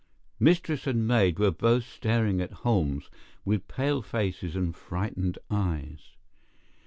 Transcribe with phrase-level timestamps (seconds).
[0.39, 3.11] Mistress and maid were both staring at Holmes
[3.45, 6.15] with pale faces and frightened eyes.